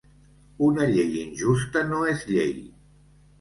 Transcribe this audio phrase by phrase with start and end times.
[0.67, 2.59] Una llei injusta no és llei.